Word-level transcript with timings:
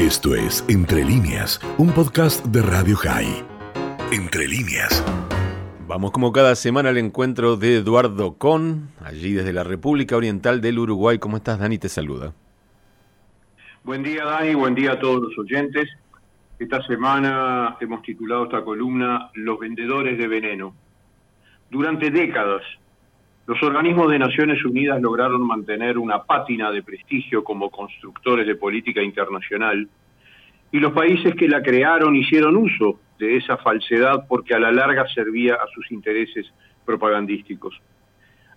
Esto 0.00 0.34
es 0.34 0.64
Entre 0.70 1.04
líneas, 1.04 1.60
un 1.76 1.92
podcast 1.92 2.42
de 2.46 2.62
Radio 2.62 2.96
High. 2.96 3.44
Entre 4.10 4.48
líneas. 4.48 5.04
Vamos 5.86 6.10
como 6.12 6.32
cada 6.32 6.54
semana 6.54 6.88
al 6.88 6.96
encuentro 6.96 7.58
de 7.58 7.76
Eduardo 7.76 8.38
Con, 8.38 8.88
allí 9.04 9.34
desde 9.34 9.52
la 9.52 9.62
República 9.62 10.16
Oriental 10.16 10.62
del 10.62 10.78
Uruguay. 10.78 11.18
¿Cómo 11.18 11.36
estás, 11.36 11.58
Dani? 11.58 11.76
Te 11.76 11.90
saluda. 11.90 12.32
Buen 13.84 14.02
día, 14.02 14.24
Dani. 14.24 14.54
Buen 14.54 14.74
día 14.74 14.92
a 14.92 14.98
todos 14.98 15.20
los 15.20 15.38
oyentes. 15.38 15.86
Esta 16.58 16.82
semana 16.86 17.76
hemos 17.78 18.00
titulado 18.00 18.44
esta 18.44 18.64
columna 18.64 19.30
Los 19.34 19.58
vendedores 19.58 20.16
de 20.16 20.28
veneno. 20.28 20.74
Durante 21.68 22.10
décadas, 22.10 22.62
los 23.50 23.60
organismos 23.64 24.08
de 24.12 24.20
Naciones 24.20 24.64
Unidas 24.64 25.02
lograron 25.02 25.44
mantener 25.44 25.98
una 25.98 26.22
pátina 26.22 26.70
de 26.70 26.84
prestigio 26.84 27.42
como 27.42 27.68
constructores 27.68 28.46
de 28.46 28.54
política 28.54 29.02
internacional 29.02 29.88
y 30.70 30.78
los 30.78 30.92
países 30.92 31.34
que 31.34 31.48
la 31.48 31.60
crearon 31.60 32.14
hicieron 32.14 32.56
uso 32.56 33.00
de 33.18 33.38
esa 33.38 33.56
falsedad 33.56 34.24
porque 34.28 34.54
a 34.54 34.60
la 34.60 34.70
larga 34.70 35.04
servía 35.12 35.54
a 35.54 35.66
sus 35.74 35.90
intereses 35.90 36.46
propagandísticos. 36.84 37.74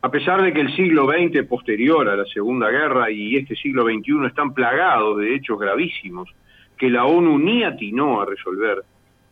A 0.03 0.11
pesar 0.11 0.43
de 0.43 0.53
que 0.53 0.61
el 0.61 0.75
siglo 0.75 1.07
XX 1.07 1.43
posterior 1.47 2.07
a 2.07 2.15
la 2.15 2.25
Segunda 2.25 2.69
Guerra 2.69 3.09
y 3.09 3.35
este 3.35 3.55
siglo 3.55 3.85
XXI 3.85 4.27
están 4.27 4.53
plagados 4.53 5.17
de 5.17 5.33
hechos 5.33 5.57
gravísimos 5.57 6.29
que 6.77 6.91
la 6.91 7.05
ONU 7.05 7.39
ni 7.39 7.63
atinó 7.63 8.21
a 8.21 8.27
resolver, 8.27 8.83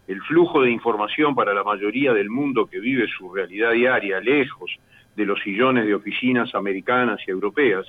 el 0.07 0.23
flujo 0.23 0.63
de 0.63 0.71
información 0.71 1.35
para 1.35 1.53
la 1.53 1.63
mayoría 1.63 2.13
del 2.13 2.31
mundo 2.31 2.65
que 2.65 2.79
vive 2.79 3.05
su 3.15 3.31
realidad 3.31 3.73
diaria 3.73 4.20
lejos 4.20 4.71
de 5.15 5.25
los 5.25 5.39
sillones 5.41 5.85
de 5.85 5.95
oficinas 5.95 6.53
americanas 6.55 7.20
y 7.27 7.31
europeas. 7.31 7.85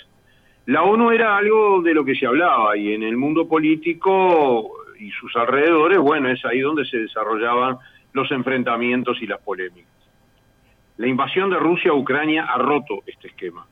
La 0.67 0.83
ONU 0.83 1.11
era 1.11 1.37
algo 1.37 1.83
de 1.83 1.95
lo 1.95 2.05
que 2.05 2.15
se 2.15 2.27
hablaba 2.27 2.77
y 2.77 2.93
en 2.93 3.03
el 3.03 3.17
mundo 3.17 3.48
político 3.48 4.71
y 4.98 5.11
sus 5.11 5.35
alrededores, 5.37 5.98
bueno, 5.98 6.29
es 6.29 6.45
ahí 6.45 6.61
donde 6.61 6.85
se 6.85 6.98
desarrollaban 6.98 7.78
los 8.12 8.31
enfrentamientos 8.31 9.20
y 9.20 9.27
las 9.27 9.41
polémicas. 9.41 9.91
La 10.98 11.09
invasión 11.09 11.50
de 11.50 11.56
Rusia 11.56 11.91
a 11.91 11.95
Ucrania 11.95 12.45
ha 12.45 12.59
roto 12.59 13.03
este 13.06 13.28
esquema. 13.28 13.67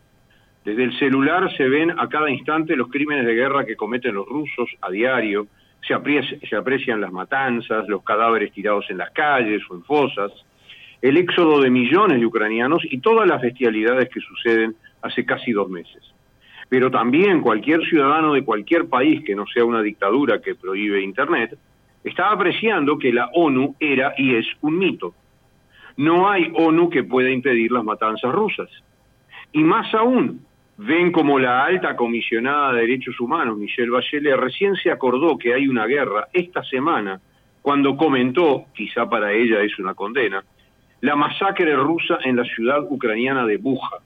Desde 0.65 0.85
el 0.85 0.99
celular 0.99 1.55
se 1.57 1.69
ven 1.69 1.99
a 1.99 2.09
cada 2.09 2.31
instante 2.31 2.77
los 2.77 2.89
crímenes 2.89 3.25
de 3.25 3.35
guerra 3.35 3.65
que 3.65 3.77
cometen 3.77 4.15
los 4.15 4.27
rusos 4.27 4.69
a 4.81 4.91
diario, 4.91 5.47
se, 5.87 5.95
aprecian 6.57 7.01
las 7.01 7.13
matanzas, 7.13 7.89
los 7.89 8.03
cadáveres 8.03 8.53
tirados 8.53 8.85
en 8.91 8.99
las 8.99 9.11
calles 9.11 9.63
o 9.71 9.75
en 9.75 9.83
fosas, 9.85 10.33
el 11.03 11.17
éxodo 11.17 11.61
de 11.61 11.71
millones 11.71 12.21
de 12.21 12.27
ucranianos 12.27 12.83
y 12.85 12.99
todas 12.99 13.27
las 13.27 13.41
bestialidades 13.41 14.09
que 14.09 14.21
suceden 14.21 14.75
hace 15.03 15.25
casi 15.25 15.53
dos 15.53 15.69
meses. 15.71 16.03
Pero 16.69 16.91
también 16.91 17.41
cualquier 17.41 17.85
ciudadano 17.87 18.35
de 18.35 18.45
cualquier 18.45 18.89
país 18.89 19.23
que 19.25 19.35
no 19.35 19.47
sea 19.47 19.65
una 19.65 19.83
dictadura 19.83 20.41
que 20.41 20.55
prohíbe 20.55 21.03
Internet, 21.03 21.59
está 22.05 22.31
apreciando 22.31 22.99
que 22.99 23.13
la 23.13 23.31
ONU 23.35 23.77
era 23.81 24.15
y 24.17 24.35
es 24.35 24.47
un 24.61 24.79
mito. 24.79 25.15
No 25.97 26.31
hay 26.31 26.51
ONU 26.55 26.89
que 26.89 27.05
pueda 27.05 27.31
impedir 27.31 27.73
las 27.73 27.85
matanzas 27.85 28.33
rusas. 28.33 28.69
Y 29.53 29.63
más 29.63 29.93
aún, 29.95 30.41
ven 30.77 31.13
como 31.13 31.39
la 31.39 31.65
alta 31.65 31.97
comisionada 31.97 32.73
de 32.73 32.83
derechos 32.83 33.21
humanos, 33.21 33.59
Michelle 33.59 33.91
Bachelet, 33.91 34.37
recién 34.37 34.77
se 34.77 34.91
acordó 34.91 35.37
que 35.37 35.53
hay 35.53 35.67
una 35.69 35.87
guerra 35.87 36.29
esta 36.33 36.63
semana, 36.65 37.21
cuando 37.61 37.97
comentó, 37.97 38.67
quizá 38.75 39.09
para 39.09 39.33
ella 39.33 39.61
es 39.61 39.79
una 39.79 39.93
condena, 39.93 40.43
la 41.01 41.17
masacre 41.17 41.75
rusa 41.77 42.19
en 42.25 42.37
la 42.37 42.45
ciudad 42.45 42.85
ucraniana 42.89 43.47
de 43.47 43.57
Buja. 43.57 43.99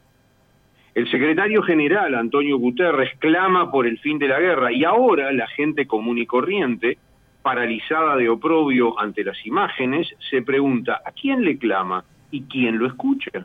El 0.94 1.10
secretario 1.10 1.62
general 1.62 2.14
Antonio 2.14 2.56
Guterres 2.56 3.10
clama 3.18 3.70
por 3.70 3.86
el 3.86 3.98
fin 3.98 4.18
de 4.18 4.28
la 4.28 4.38
guerra 4.38 4.72
y 4.72 4.84
ahora 4.84 5.32
la 5.32 5.48
gente 5.48 5.86
común 5.86 6.18
y 6.18 6.26
corriente, 6.26 6.98
paralizada 7.42 8.16
de 8.16 8.28
oprobio 8.28 8.98
ante 8.98 9.24
las 9.24 9.44
imágenes, 9.44 10.08
se 10.30 10.42
pregunta 10.42 11.00
¿a 11.04 11.10
quién 11.10 11.44
le 11.44 11.58
clama 11.58 12.04
y 12.30 12.42
quién 12.42 12.78
lo 12.78 12.86
escucha? 12.86 13.44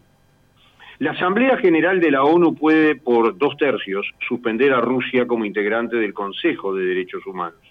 La 0.99 1.11
Asamblea 1.11 1.58
General 1.58 1.99
de 1.99 2.11
la 2.11 2.23
ONU 2.23 2.54
puede, 2.55 2.95
por 2.95 3.37
dos 3.37 3.55
tercios, 3.58 4.05
suspender 4.27 4.73
a 4.73 4.81
Rusia 4.81 5.26
como 5.26 5.45
integrante 5.45 5.95
del 5.95 6.14
Consejo 6.14 6.76
de 6.76 6.86
Derechos 6.86 7.26
Humanos. 7.26 7.61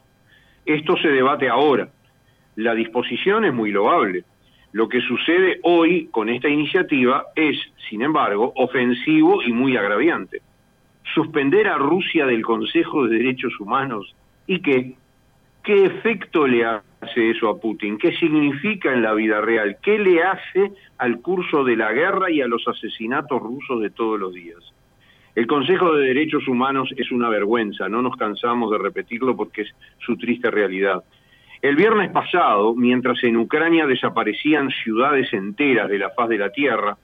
Esto 0.64 0.96
se 0.96 1.08
debate 1.08 1.48
ahora. 1.48 1.88
La 2.56 2.74
disposición 2.74 3.44
es 3.44 3.54
muy 3.54 3.70
loable 3.70 4.24
lo 4.72 4.88
que 4.88 5.00
sucede 5.00 5.60
hoy 5.62 6.08
con 6.10 6.28
esta 6.28 6.48
iniciativa 6.48 7.26
es, 7.34 7.56
sin 7.88 8.02
embargo, 8.02 8.52
ofensivo 8.56 9.42
y 9.42 9.52
muy 9.52 9.76
agraviante. 9.76 10.42
Suspender 11.14 11.68
a 11.68 11.78
Rusia 11.78 12.26
del 12.26 12.42
Consejo 12.42 13.06
de 13.06 13.18
Derechos 13.18 13.58
Humanos 13.60 14.14
y 14.46 14.60
qué? 14.60 14.94
¿Qué 15.64 15.84
efecto 15.84 16.46
le 16.46 16.64
hace 16.64 17.30
eso 17.30 17.48
a 17.48 17.58
Putin? 17.58 17.98
¿Qué 17.98 18.12
significa 18.16 18.92
en 18.92 19.02
la 19.02 19.14
vida 19.14 19.40
real? 19.40 19.76
¿Qué 19.82 19.98
le 19.98 20.22
hace 20.22 20.72
al 20.98 21.20
curso 21.20 21.64
de 21.64 21.76
la 21.76 21.92
guerra 21.92 22.30
y 22.30 22.40
a 22.40 22.46
los 22.46 22.66
asesinatos 22.66 23.40
rusos 23.40 23.80
de 23.80 23.90
todos 23.90 24.18
los 24.18 24.32
días? 24.32 24.58
El 25.34 25.46
Consejo 25.46 25.94
de 25.94 26.08
Derechos 26.08 26.48
Humanos 26.48 26.92
es 26.96 27.12
una 27.12 27.28
vergüenza, 27.28 27.88
no 27.88 28.02
nos 28.02 28.16
cansamos 28.16 28.70
de 28.70 28.78
repetirlo 28.78 29.36
porque 29.36 29.62
es 29.62 29.68
su 29.98 30.16
triste 30.16 30.50
realidad. 30.50 31.04
El 31.60 31.74
viernes 31.74 32.10
pasado, 32.12 32.74
mientras 32.76 33.22
en 33.24 33.36
Ucrania 33.36 33.84
desaparecían 33.84 34.70
ciudades 34.70 35.32
enteras 35.32 35.88
de 35.88 35.98
la 35.98 36.10
faz 36.10 36.28
de 36.28 36.38
la 36.38 36.50
tierra, 36.50 36.96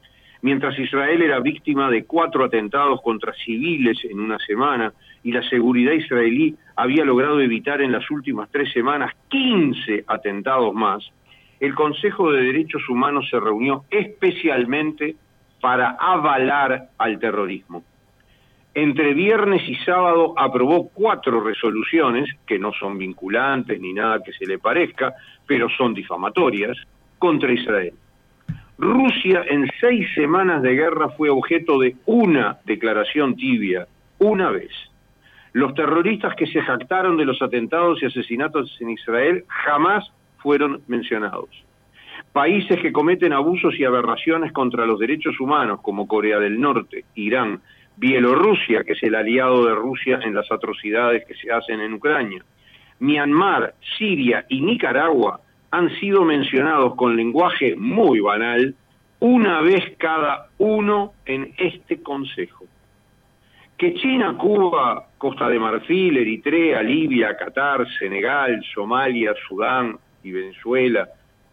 mientras 0.42 0.78
Israel 0.78 1.22
era 1.22 1.40
víctima 1.40 1.90
de 1.90 2.04
cuatro 2.04 2.44
atentados 2.44 3.02
contra 3.02 3.32
civiles 3.32 3.98
en 4.04 4.20
una 4.20 4.38
semana 4.38 4.92
y 5.24 5.32
la 5.32 5.42
seguridad 5.48 5.92
israelí 5.92 6.54
había 6.76 7.04
logrado 7.04 7.40
evitar 7.40 7.80
en 7.82 7.90
las 7.90 8.08
últimas 8.12 8.48
tres 8.52 8.72
semanas 8.72 9.12
15 9.28 10.04
atentados 10.06 10.72
más, 10.72 11.02
el 11.58 11.74
Consejo 11.74 12.30
de 12.30 12.42
Derechos 12.42 12.88
Humanos 12.88 13.26
se 13.30 13.40
reunió 13.40 13.84
especialmente 13.90 15.16
para 15.60 15.96
avalar 15.98 16.90
al 16.98 17.18
terrorismo 17.18 17.82
entre 18.74 19.14
viernes 19.14 19.62
y 19.68 19.76
sábado 19.76 20.34
aprobó 20.36 20.88
cuatro 20.88 21.40
resoluciones, 21.40 22.28
que 22.46 22.58
no 22.58 22.72
son 22.72 22.98
vinculantes 22.98 23.80
ni 23.80 23.92
nada 23.92 24.22
que 24.22 24.32
se 24.32 24.46
le 24.46 24.58
parezca, 24.58 25.14
pero 25.46 25.68
son 25.68 25.94
difamatorias, 25.94 26.76
contra 27.18 27.52
Israel. 27.52 27.94
Rusia 28.76 29.44
en 29.48 29.70
seis 29.80 30.08
semanas 30.14 30.60
de 30.62 30.74
guerra 30.74 31.08
fue 31.10 31.30
objeto 31.30 31.78
de 31.78 31.94
una 32.06 32.58
declaración 32.64 33.36
tibia, 33.36 33.86
una 34.18 34.50
vez. 34.50 34.72
Los 35.52 35.74
terroristas 35.74 36.34
que 36.34 36.46
se 36.46 36.60
jactaron 36.60 37.16
de 37.16 37.24
los 37.24 37.40
atentados 37.40 38.02
y 38.02 38.06
asesinatos 38.06 38.76
en 38.80 38.90
Israel 38.90 39.44
jamás 39.46 40.12
fueron 40.38 40.82
mencionados. 40.88 41.48
Países 42.32 42.80
que 42.80 42.92
cometen 42.92 43.32
abusos 43.32 43.78
y 43.78 43.84
aberraciones 43.84 44.50
contra 44.52 44.84
los 44.84 44.98
derechos 44.98 45.38
humanos, 45.38 45.78
como 45.80 46.08
Corea 46.08 46.40
del 46.40 46.60
Norte, 46.60 47.04
Irán, 47.14 47.60
Bielorrusia, 47.96 48.84
que 48.84 48.92
es 48.92 49.02
el 49.02 49.14
aliado 49.14 49.66
de 49.66 49.74
Rusia 49.74 50.20
en 50.22 50.34
las 50.34 50.50
atrocidades 50.50 51.24
que 51.26 51.34
se 51.34 51.52
hacen 51.52 51.80
en 51.80 51.94
Ucrania. 51.94 52.44
Myanmar, 52.98 53.74
Siria 53.96 54.44
y 54.48 54.60
Nicaragua 54.60 55.40
han 55.70 55.90
sido 55.98 56.24
mencionados 56.24 56.94
con 56.94 57.16
lenguaje 57.16 57.74
muy 57.76 58.20
banal 58.20 58.74
una 59.20 59.60
vez 59.60 59.96
cada 59.98 60.48
uno 60.58 61.12
en 61.24 61.52
este 61.58 62.02
Consejo. 62.02 62.64
Que 63.76 63.94
China, 63.94 64.36
Cuba, 64.36 65.08
Costa 65.18 65.48
de 65.48 65.58
Marfil, 65.58 66.16
Eritrea, 66.16 66.82
Libia, 66.82 67.36
Qatar, 67.36 67.86
Senegal, 67.98 68.62
Somalia, 68.72 69.34
Sudán 69.48 69.96
y 70.22 70.30
Venezuela, 70.30 71.08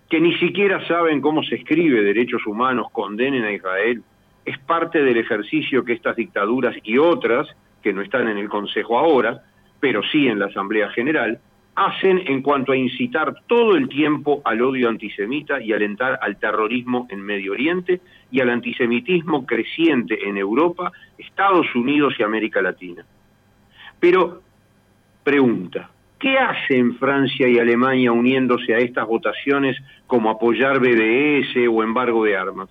que 0.09 0.19
ni 0.19 0.37
siquiera 0.37 0.85
saben 0.87 1.21
cómo 1.21 1.41
se 1.43 1.55
escribe 1.55 2.03
derechos 2.03 2.45
humanos, 2.45 2.87
condenen 2.91 3.43
a 3.45 3.51
Israel, 3.51 4.03
es 4.45 4.57
parte 4.59 5.03
del 5.03 5.17
ejercicio 5.17 5.83
que 5.83 5.93
estas 5.93 6.15
dictaduras 6.15 6.75
y 6.83 6.97
otras, 6.97 7.47
que 7.81 7.93
no 7.93 8.01
están 8.01 8.27
en 8.27 8.37
el 8.37 8.49
Consejo 8.49 8.97
ahora, 8.97 9.43
pero 9.79 10.01
sí 10.03 10.27
en 10.27 10.39
la 10.39 10.47
Asamblea 10.47 10.89
General, 10.89 11.39
hacen 11.75 12.21
en 12.27 12.41
cuanto 12.41 12.73
a 12.73 12.77
incitar 12.77 13.33
todo 13.47 13.75
el 13.75 13.87
tiempo 13.87 14.41
al 14.43 14.61
odio 14.61 14.89
antisemita 14.89 15.61
y 15.61 15.71
alentar 15.73 16.19
al 16.21 16.37
terrorismo 16.37 17.07
en 17.09 17.21
Medio 17.21 17.53
Oriente 17.53 18.01
y 18.29 18.41
al 18.41 18.49
antisemitismo 18.49 19.45
creciente 19.45 20.27
en 20.27 20.37
Europa, 20.37 20.91
Estados 21.17 21.73
Unidos 21.73 22.15
y 22.19 22.23
América 22.23 22.61
Latina. 22.61 23.05
Pero, 23.99 24.41
pregunta, 25.23 25.89
¿qué 26.19 26.37
hacen 26.37 26.95
Francia 26.95 27.47
y 27.47 27.57
Alemania 27.57 28.11
uniéndose 28.11 28.73
a 28.75 28.79
estas 28.79 29.07
votaciones 29.07 29.77
como 30.07 30.29
apoyar 30.29 30.79
BDS 30.79 31.67
o 31.69 31.83
embargo 31.83 32.25
de 32.25 32.35
armas? 32.35 32.69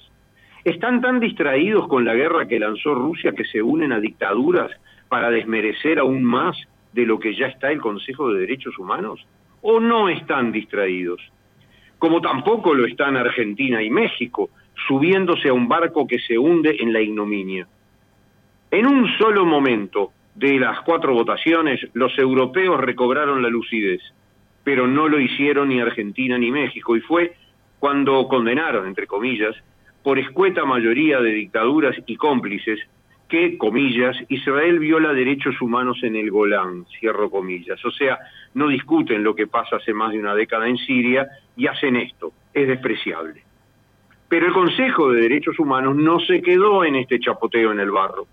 ¿Están 0.64 1.00
tan 1.00 1.20
distraídos 1.20 1.88
con 1.88 2.04
la 2.04 2.14
guerra 2.14 2.46
que 2.46 2.58
lanzó 2.58 2.94
Rusia 2.94 3.32
que 3.32 3.44
se 3.44 3.62
unen 3.62 3.92
a 3.92 4.00
dictaduras 4.00 4.70
para 5.08 5.30
desmerecer 5.30 5.98
aún 5.98 6.22
más 6.22 6.56
de 6.92 7.06
lo 7.06 7.18
que 7.18 7.34
ya 7.34 7.46
está 7.46 7.70
el 7.70 7.80
Consejo 7.80 8.32
de 8.32 8.40
Derechos 8.40 8.78
Humanos? 8.78 9.26
¿O 9.62 9.80
no 9.80 10.08
están 10.08 10.52
distraídos? 10.52 11.20
Como 11.98 12.20
tampoco 12.20 12.74
lo 12.74 12.86
están 12.86 13.16
Argentina 13.16 13.82
y 13.82 13.90
México, 13.90 14.50
subiéndose 14.86 15.48
a 15.48 15.54
un 15.54 15.66
barco 15.66 16.06
que 16.06 16.18
se 16.18 16.38
hunde 16.38 16.76
en 16.78 16.92
la 16.92 17.00
ignominia. 17.00 17.66
En 18.70 18.86
un 18.86 19.08
solo 19.18 19.44
momento, 19.44 20.12
de 20.34 20.58
las 20.58 20.80
cuatro 20.82 21.14
votaciones, 21.14 21.80
los 21.94 22.16
europeos 22.18 22.80
recobraron 22.80 23.42
la 23.42 23.48
lucidez, 23.48 24.00
pero 24.62 24.86
no 24.86 25.08
lo 25.08 25.18
hicieron 25.18 25.68
ni 25.68 25.80
Argentina 25.80 26.38
ni 26.38 26.50
México, 26.50 26.96
y 26.96 27.00
fue 27.00 27.34
cuando 27.78 28.28
condenaron, 28.28 28.86
entre 28.86 29.06
comillas, 29.06 29.56
por 30.02 30.18
escueta 30.18 30.64
mayoría 30.64 31.20
de 31.20 31.30
dictaduras 31.30 31.96
y 32.06 32.16
cómplices, 32.16 32.80
que, 33.28 33.56
comillas, 33.56 34.16
Israel 34.28 34.80
viola 34.80 35.12
derechos 35.12 35.60
humanos 35.60 35.98
en 36.02 36.16
el 36.16 36.30
Golán, 36.30 36.84
cierro 36.98 37.30
comillas. 37.30 37.82
O 37.84 37.90
sea, 37.90 38.18
no 38.54 38.68
discuten 38.68 39.22
lo 39.22 39.34
que 39.34 39.46
pasa 39.46 39.76
hace 39.76 39.94
más 39.94 40.12
de 40.12 40.18
una 40.18 40.34
década 40.34 40.68
en 40.68 40.76
Siria 40.76 41.28
y 41.56 41.68
hacen 41.68 41.96
esto. 41.96 42.32
Es 42.52 42.66
despreciable. 42.66 43.44
Pero 44.28 44.46
el 44.46 44.52
Consejo 44.52 45.12
de 45.12 45.22
Derechos 45.22 45.58
Humanos 45.58 45.96
no 45.96 46.18
se 46.20 46.42
quedó 46.42 46.84
en 46.84 46.96
este 46.96 47.20
chapoteo 47.20 47.72
en 47.72 47.80
el 47.80 47.90
barro. 47.90 48.26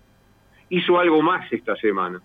Hizo 0.68 0.98
algo 0.98 1.22
más 1.22 1.50
esta 1.52 1.76
semana. 1.76 2.20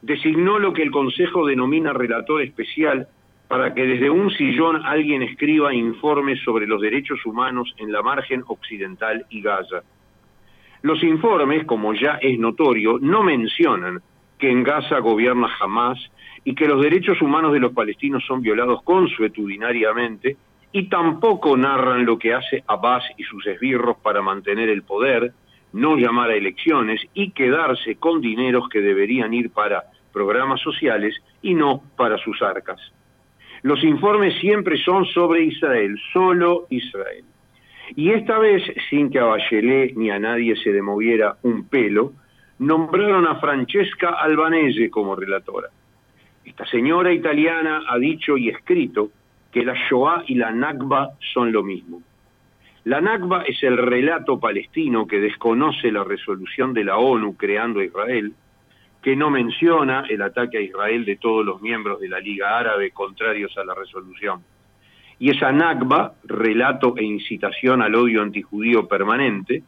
Designó 0.00 0.58
lo 0.58 0.72
que 0.72 0.82
el 0.82 0.90
Consejo 0.90 1.46
denomina 1.46 1.92
relator 1.92 2.42
especial 2.42 3.08
para 3.48 3.74
que 3.74 3.84
desde 3.84 4.10
un 4.10 4.30
sillón 4.30 4.84
alguien 4.84 5.22
escriba 5.22 5.74
informes 5.74 6.40
sobre 6.44 6.66
los 6.66 6.80
derechos 6.80 7.24
humanos 7.26 7.74
en 7.78 7.92
la 7.92 8.02
margen 8.02 8.42
occidental 8.46 9.26
y 9.30 9.42
Gaza. 9.42 9.82
Los 10.82 11.02
informes, 11.02 11.64
como 11.64 11.94
ya 11.94 12.18
es 12.20 12.38
notorio, 12.38 12.98
no 13.00 13.22
mencionan 13.22 14.00
que 14.38 14.50
en 14.50 14.62
Gaza 14.62 14.98
gobierna 14.98 15.48
Hamas 15.60 15.98
y 16.44 16.54
que 16.54 16.66
los 16.66 16.82
derechos 16.82 17.22
humanos 17.22 17.52
de 17.52 17.60
los 17.60 17.72
palestinos 17.72 18.24
son 18.26 18.42
violados 18.42 18.82
consuetudinariamente, 18.82 20.36
y 20.72 20.88
tampoco 20.88 21.56
narran 21.56 22.04
lo 22.04 22.18
que 22.18 22.34
hace 22.34 22.64
Abbas 22.66 23.04
y 23.16 23.22
sus 23.22 23.46
esbirros 23.46 23.96
para 23.98 24.22
mantener 24.22 24.68
el 24.68 24.82
poder, 24.82 25.32
no 25.72 25.96
llamar 25.96 26.30
a 26.30 26.34
elecciones 26.34 27.00
y 27.14 27.30
quedarse 27.30 27.94
con 27.94 28.20
dineros 28.20 28.68
que 28.68 28.80
deberían 28.80 29.32
ir 29.32 29.50
para 29.50 29.84
programas 30.12 30.60
sociales 30.60 31.14
y 31.42 31.54
no 31.54 31.80
para 31.96 32.18
sus 32.18 32.42
arcas. 32.42 32.80
Los 33.64 33.82
informes 33.82 34.38
siempre 34.40 34.76
son 34.76 35.06
sobre 35.06 35.44
Israel, 35.44 35.98
solo 36.12 36.66
Israel. 36.68 37.24
Y 37.96 38.10
esta 38.10 38.38
vez, 38.38 38.62
sin 38.90 39.08
que 39.08 39.18
a 39.18 39.24
Bachelet 39.24 39.96
ni 39.96 40.10
a 40.10 40.18
nadie 40.18 40.54
se 40.56 40.70
le 40.70 40.82
moviera 40.82 41.36
un 41.44 41.66
pelo, 41.66 42.12
nombraron 42.58 43.26
a 43.26 43.36
Francesca 43.36 44.16
Albanese 44.20 44.90
como 44.90 45.16
relatora. 45.16 45.68
Esta 46.44 46.66
señora 46.66 47.10
italiana 47.10 47.84
ha 47.88 47.96
dicho 47.96 48.36
y 48.36 48.50
escrito 48.50 49.08
que 49.50 49.64
la 49.64 49.72
Shoah 49.88 50.24
y 50.26 50.34
la 50.34 50.50
Nakba 50.50 51.12
son 51.32 51.50
lo 51.50 51.62
mismo. 51.62 52.02
La 52.84 53.00
Nakba 53.00 53.44
es 53.44 53.62
el 53.62 53.78
relato 53.78 54.38
palestino 54.38 55.06
que 55.06 55.20
desconoce 55.20 55.90
la 55.90 56.04
resolución 56.04 56.74
de 56.74 56.84
la 56.84 56.98
ONU 56.98 57.34
creando 57.38 57.82
Israel, 57.82 58.34
que 59.04 59.14
no 59.14 59.28
menciona 59.28 60.06
el 60.08 60.22
ataque 60.22 60.56
a 60.56 60.62
Israel 60.62 61.04
de 61.04 61.16
todos 61.16 61.44
los 61.44 61.60
miembros 61.60 62.00
de 62.00 62.08
la 62.08 62.20
Liga 62.20 62.58
Árabe 62.58 62.90
contrarios 62.90 63.54
a 63.58 63.64
la 63.64 63.74
resolución. 63.74 64.42
Y 65.18 65.28
esa 65.28 65.52
Nakba, 65.52 66.14
relato 66.24 66.96
e 66.96 67.04
incitación 67.04 67.82
al 67.82 67.94
odio 67.96 68.22
antijudío 68.22 68.88
permanente, 68.88 69.62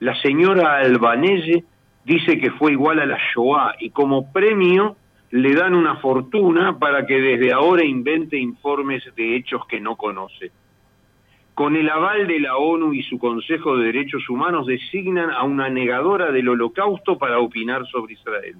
la 0.00 0.20
señora 0.20 0.78
Albanese 0.78 1.62
dice 2.04 2.36
que 2.40 2.50
fue 2.50 2.72
igual 2.72 2.98
a 2.98 3.06
la 3.06 3.16
Shoah 3.32 3.76
y 3.78 3.90
como 3.90 4.32
premio 4.32 4.96
le 5.30 5.54
dan 5.54 5.76
una 5.76 5.94
fortuna 5.98 6.76
para 6.80 7.06
que 7.06 7.20
desde 7.20 7.52
ahora 7.52 7.84
invente 7.84 8.36
informes 8.38 9.04
de 9.14 9.36
hechos 9.36 9.68
que 9.68 9.80
no 9.80 9.94
conoce. 9.94 10.50
Con 11.54 11.76
el 11.76 11.88
aval 11.88 12.26
de 12.26 12.40
la 12.40 12.56
ONU 12.56 12.92
y 12.92 13.04
su 13.04 13.20
Consejo 13.20 13.76
de 13.76 13.86
Derechos 13.86 14.28
Humanos 14.28 14.66
designan 14.66 15.30
a 15.30 15.44
una 15.44 15.68
negadora 15.68 16.32
del 16.32 16.48
holocausto 16.48 17.18
para 17.18 17.38
opinar 17.38 17.86
sobre 17.86 18.14
Israel 18.14 18.56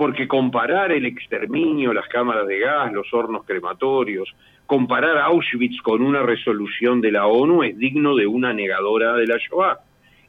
porque 0.00 0.26
comparar 0.26 0.92
el 0.92 1.04
exterminio, 1.04 1.92
las 1.92 2.08
cámaras 2.08 2.46
de 2.46 2.58
gas, 2.58 2.90
los 2.90 3.12
hornos 3.12 3.44
crematorios, 3.44 4.34
comparar 4.64 5.18
Auschwitz 5.18 5.82
con 5.82 6.00
una 6.00 6.22
resolución 6.22 7.02
de 7.02 7.12
la 7.12 7.26
ONU 7.26 7.64
es 7.64 7.76
digno 7.76 8.16
de 8.16 8.26
una 8.26 8.54
negadora 8.54 9.12
de 9.12 9.26
la 9.26 9.36
Shoah 9.36 9.78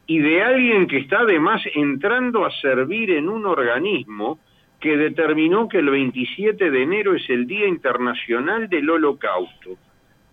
y 0.06 0.18
de 0.18 0.42
alguien 0.42 0.86
que 0.86 0.98
está 0.98 1.20
además 1.20 1.62
entrando 1.74 2.44
a 2.44 2.50
servir 2.60 3.12
en 3.12 3.30
un 3.30 3.46
organismo 3.46 4.40
que 4.78 4.98
determinó 4.98 5.70
que 5.70 5.78
el 5.78 5.88
27 5.88 6.70
de 6.70 6.82
enero 6.82 7.14
es 7.14 7.30
el 7.30 7.46
Día 7.46 7.66
Internacional 7.66 8.68
del 8.68 8.90
Holocausto. 8.90 9.78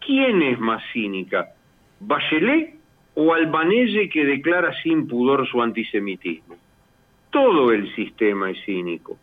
¿Quién 0.06 0.42
es 0.42 0.60
más 0.60 0.84
cínica? 0.92 1.48
¿Bachelet 2.02 2.76
o 3.16 3.34
Albanese 3.34 4.10
que 4.10 4.26
declara 4.26 4.74
sin 4.84 5.08
pudor 5.08 5.48
su 5.48 5.62
antisemitismo? 5.62 6.58
Todo 7.30 7.72
el 7.72 7.96
sistema 7.96 8.52
es 8.52 8.58
cínico. 8.66 9.18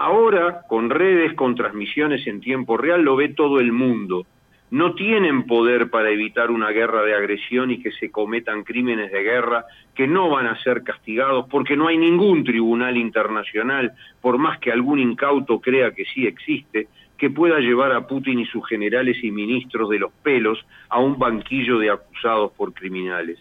Ahora, 0.00 0.62
con 0.68 0.90
redes, 0.90 1.34
con 1.34 1.56
transmisiones 1.56 2.24
en 2.28 2.40
tiempo 2.40 2.76
real, 2.76 3.02
lo 3.02 3.16
ve 3.16 3.30
todo 3.30 3.58
el 3.58 3.72
mundo. 3.72 4.26
No 4.70 4.94
tienen 4.94 5.42
poder 5.42 5.90
para 5.90 6.10
evitar 6.10 6.52
una 6.52 6.70
guerra 6.70 7.02
de 7.02 7.16
agresión 7.16 7.72
y 7.72 7.82
que 7.82 7.90
se 7.90 8.08
cometan 8.12 8.62
crímenes 8.62 9.10
de 9.10 9.24
guerra 9.24 9.64
que 9.96 10.06
no 10.06 10.30
van 10.30 10.46
a 10.46 10.62
ser 10.62 10.84
castigados 10.84 11.46
porque 11.50 11.76
no 11.76 11.88
hay 11.88 11.98
ningún 11.98 12.44
tribunal 12.44 12.96
internacional, 12.96 13.90
por 14.20 14.38
más 14.38 14.60
que 14.60 14.70
algún 14.70 15.00
incauto 15.00 15.60
crea 15.60 15.90
que 15.90 16.04
sí 16.04 16.28
existe, 16.28 16.86
que 17.16 17.30
pueda 17.30 17.58
llevar 17.58 17.90
a 17.90 18.06
Putin 18.06 18.38
y 18.38 18.46
sus 18.46 18.64
generales 18.68 19.16
y 19.24 19.32
ministros 19.32 19.90
de 19.90 19.98
los 19.98 20.12
pelos 20.22 20.64
a 20.90 21.00
un 21.00 21.18
banquillo 21.18 21.76
de 21.80 21.90
acusados 21.90 22.52
por 22.52 22.72
criminales. 22.72 23.40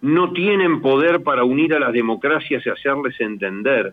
No 0.00 0.32
tienen 0.32 0.80
poder 0.80 1.22
para 1.22 1.44
unir 1.44 1.74
a 1.74 1.78
las 1.78 1.92
democracias 1.92 2.64
y 2.64 2.70
hacerles 2.70 3.20
entender 3.20 3.92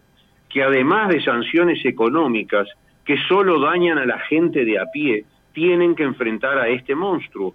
que 0.56 0.64
además 0.64 1.10
de 1.10 1.22
sanciones 1.22 1.84
económicas 1.84 2.66
que 3.04 3.18
solo 3.28 3.60
dañan 3.60 3.98
a 3.98 4.06
la 4.06 4.20
gente 4.20 4.64
de 4.64 4.80
a 4.80 4.86
pie, 4.86 5.26
tienen 5.52 5.96
que 5.96 6.04
enfrentar 6.04 6.58
a 6.58 6.70
este 6.70 6.96
monstruo. 6.96 7.54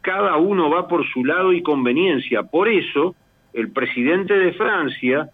Cada 0.00 0.36
uno 0.36 0.70
va 0.70 0.86
por 0.86 1.04
su 1.08 1.24
lado 1.24 1.52
y 1.52 1.60
conveniencia. 1.60 2.44
Por 2.44 2.68
eso, 2.68 3.16
el 3.52 3.72
presidente 3.72 4.34
de 4.38 4.52
Francia 4.52 5.28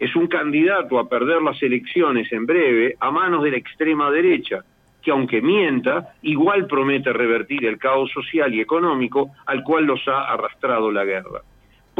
es 0.00 0.16
un 0.16 0.26
candidato 0.26 0.98
a 0.98 1.08
perder 1.08 1.40
las 1.40 1.62
elecciones 1.62 2.32
en 2.32 2.46
breve 2.46 2.96
a 2.98 3.12
manos 3.12 3.44
de 3.44 3.52
la 3.52 3.56
extrema 3.56 4.10
derecha, 4.10 4.64
que 5.02 5.12
aunque 5.12 5.40
mienta, 5.40 6.14
igual 6.22 6.66
promete 6.66 7.12
revertir 7.12 7.64
el 7.64 7.78
caos 7.78 8.10
social 8.10 8.52
y 8.52 8.60
económico 8.60 9.30
al 9.46 9.62
cual 9.62 9.84
los 9.84 10.00
ha 10.08 10.22
arrastrado 10.32 10.90
la 10.90 11.04
guerra. 11.04 11.42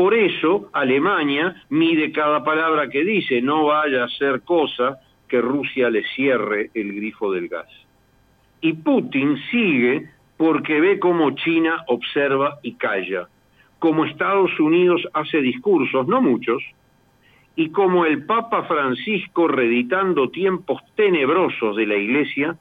Por 0.00 0.14
eso 0.14 0.70
Alemania 0.73 1.62
mide 1.69 2.11
cada 2.11 2.43
palabra 2.43 2.88
que 2.88 3.05
dice, 3.05 3.43
no 3.43 3.67
vaya 3.67 4.05
a 4.05 4.08
ser 4.08 4.41
cosa 4.41 4.99
que 5.29 5.43
Rusia 5.43 5.91
le 5.91 6.02
cierre 6.14 6.70
el 6.73 6.94
grifo 6.94 7.31
del 7.31 7.49
gas. 7.49 7.69
Y 8.62 8.73
Putin 8.73 9.37
sigue 9.50 10.08
porque 10.38 10.80
ve 10.80 10.99
cómo 10.99 11.33
China 11.33 11.85
observa 11.87 12.61
y 12.62 12.76
calla, 12.76 13.28
como 13.78 14.07
Estados 14.07 14.59
Unidos 14.59 15.07
hace 15.12 15.42
discursos, 15.42 16.09
no 16.09 16.23
muchos, 16.23 16.62
y 17.54 17.69
como 17.69 18.07
el 18.07 18.25
Papa 18.25 18.62
Francisco, 18.62 19.49
reeditando 19.49 20.30
tiempos 20.30 20.80
tenebrosos 20.95 21.76
de 21.76 21.87
la 21.87 21.97
Iglesia, 21.97 22.57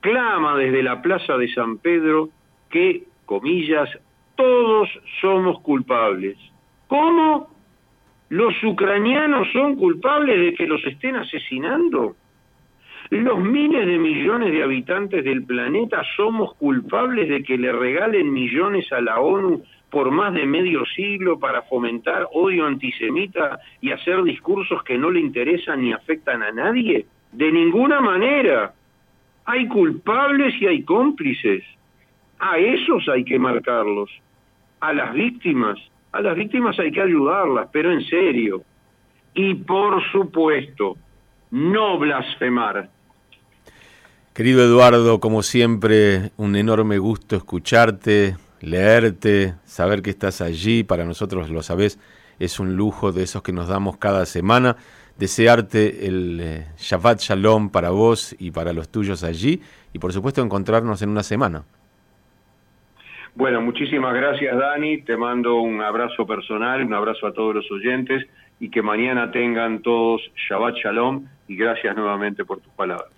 clama 0.00 0.56
desde 0.56 0.82
la 0.82 1.00
Plaza 1.00 1.36
de 1.36 1.54
San 1.54 1.78
Pedro 1.78 2.30
que, 2.68 3.04
comillas, 3.26 3.88
todos 4.34 4.88
somos 5.20 5.60
culpables 5.60 6.36
¿Cómo 6.90 7.48
los 8.30 8.52
ucranianos 8.64 9.46
son 9.52 9.76
culpables 9.76 10.40
de 10.40 10.54
que 10.54 10.66
los 10.66 10.84
estén 10.84 11.14
asesinando? 11.14 12.16
Los 13.10 13.38
miles 13.38 13.86
de 13.86 13.96
millones 13.96 14.50
de 14.50 14.64
habitantes 14.64 15.24
del 15.24 15.44
planeta 15.44 16.02
somos 16.16 16.52
culpables 16.54 17.28
de 17.28 17.44
que 17.44 17.56
le 17.56 17.70
regalen 17.70 18.32
millones 18.32 18.92
a 18.92 19.00
la 19.00 19.20
ONU 19.20 19.62
por 19.88 20.10
más 20.10 20.34
de 20.34 20.44
medio 20.46 20.84
siglo 20.96 21.38
para 21.38 21.62
fomentar 21.62 22.26
odio 22.32 22.66
antisemita 22.66 23.60
y 23.80 23.92
hacer 23.92 24.24
discursos 24.24 24.82
que 24.82 24.98
no 24.98 25.12
le 25.12 25.20
interesan 25.20 25.82
ni 25.82 25.92
afectan 25.92 26.42
a 26.42 26.50
nadie? 26.50 27.06
De 27.30 27.52
ninguna 27.52 28.00
manera. 28.00 28.74
Hay 29.44 29.68
culpables 29.68 30.60
y 30.60 30.66
hay 30.66 30.82
cómplices. 30.82 31.62
A 32.40 32.58
esos 32.58 33.08
hay 33.08 33.22
que 33.22 33.38
marcarlos. 33.38 34.10
A 34.80 34.92
las 34.92 35.14
víctimas 35.14 35.78
a 36.12 36.20
las 36.20 36.36
víctimas 36.36 36.78
hay 36.78 36.90
que 36.90 37.00
ayudarlas, 37.00 37.68
pero 37.72 37.92
en 37.92 38.04
serio. 38.06 38.62
Y 39.34 39.54
por 39.54 40.02
supuesto, 40.10 40.96
no 41.50 41.98
blasfemar. 41.98 42.90
Querido 44.34 44.62
Eduardo, 44.64 45.20
como 45.20 45.42
siempre, 45.42 46.30
un 46.36 46.56
enorme 46.56 46.98
gusto 46.98 47.36
escucharte, 47.36 48.36
leerte, 48.60 49.54
saber 49.64 50.02
que 50.02 50.10
estás 50.10 50.40
allí, 50.40 50.82
para 50.82 51.04
nosotros 51.04 51.50
lo 51.50 51.62
sabes, 51.62 51.98
es 52.38 52.58
un 52.58 52.76
lujo 52.76 53.12
de 53.12 53.24
esos 53.24 53.42
que 53.42 53.52
nos 53.52 53.68
damos 53.68 53.96
cada 53.98 54.26
semana. 54.26 54.76
Desearte 55.18 56.06
el 56.06 56.40
eh, 56.40 56.66
Shabbat 56.78 57.20
Shalom 57.20 57.70
para 57.70 57.90
vos 57.90 58.34
y 58.38 58.52
para 58.52 58.72
los 58.72 58.88
tuyos 58.88 59.22
allí 59.22 59.60
y 59.92 59.98
por 59.98 60.12
supuesto 60.12 60.40
encontrarnos 60.40 61.02
en 61.02 61.10
una 61.10 61.22
semana. 61.22 61.64
Bueno, 63.40 63.62
muchísimas 63.62 64.12
gracias 64.12 64.54
Dani, 64.54 64.98
te 64.98 65.16
mando 65.16 65.62
un 65.62 65.80
abrazo 65.80 66.26
personal, 66.26 66.84
un 66.84 66.92
abrazo 66.92 67.26
a 67.26 67.32
todos 67.32 67.54
los 67.54 67.72
oyentes 67.72 68.26
y 68.60 68.68
que 68.68 68.82
mañana 68.82 69.30
tengan 69.30 69.80
todos 69.80 70.20
Shabbat 70.46 70.74
Shalom 70.74 71.24
y 71.48 71.56
gracias 71.56 71.96
nuevamente 71.96 72.44
por 72.44 72.60
tus 72.60 72.70
palabras. 72.74 73.08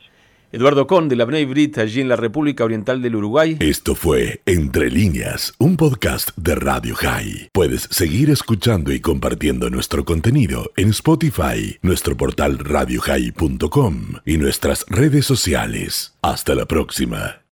Eduardo 0.52 0.86
Conde, 0.86 1.16
la 1.16 1.24
Bnei 1.24 1.44
Brit, 1.44 1.76
allí 1.78 2.00
en 2.00 2.08
la 2.08 2.14
República 2.14 2.62
Oriental 2.62 3.02
del 3.02 3.16
Uruguay. 3.16 3.56
Esto 3.58 3.96
fue 3.96 4.42
Entre 4.46 4.90
Líneas, 4.90 5.54
un 5.58 5.76
podcast 5.76 6.30
de 6.36 6.54
Radio 6.54 6.94
High. 6.94 7.48
Puedes 7.52 7.88
seguir 7.90 8.30
escuchando 8.30 8.92
y 8.92 9.00
compartiendo 9.00 9.70
nuestro 9.70 10.04
contenido 10.04 10.70
en 10.76 10.90
Spotify, 10.90 11.78
nuestro 11.82 12.16
portal 12.16 12.60
radiohigh.com 12.60 13.96
y 14.24 14.36
nuestras 14.36 14.86
redes 14.88 15.26
sociales. 15.26 16.16
Hasta 16.22 16.54
la 16.54 16.66
próxima. 16.66 17.41